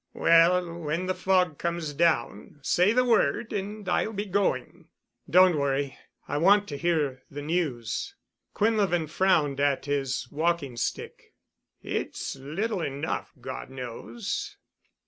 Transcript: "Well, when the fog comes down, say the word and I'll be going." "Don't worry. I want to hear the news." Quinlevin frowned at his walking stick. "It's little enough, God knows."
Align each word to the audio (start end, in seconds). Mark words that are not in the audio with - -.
"Well, 0.15 0.79
when 0.79 1.05
the 1.05 1.13
fog 1.13 1.59
comes 1.59 1.93
down, 1.93 2.57
say 2.63 2.91
the 2.91 3.05
word 3.05 3.53
and 3.53 3.87
I'll 3.87 4.13
be 4.13 4.25
going." 4.25 4.87
"Don't 5.29 5.55
worry. 5.59 5.95
I 6.27 6.39
want 6.39 6.67
to 6.69 6.77
hear 6.79 7.21
the 7.29 7.43
news." 7.43 8.15
Quinlevin 8.55 9.05
frowned 9.11 9.59
at 9.59 9.85
his 9.85 10.27
walking 10.31 10.75
stick. 10.75 11.35
"It's 11.83 12.35
little 12.35 12.81
enough, 12.81 13.31
God 13.39 13.69
knows." 13.69 14.57